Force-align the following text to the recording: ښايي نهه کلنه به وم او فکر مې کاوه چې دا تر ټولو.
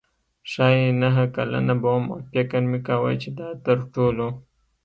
ښايي 0.51 0.87
نهه 1.01 1.25
کلنه 1.35 1.73
به 1.81 1.89
وم 1.95 2.05
او 2.13 2.19
فکر 2.31 2.61
مې 2.69 2.79
کاوه 2.87 3.11
چې 3.21 3.29
دا 3.39 3.49
تر 3.65 3.77
ټولو. 3.93 4.27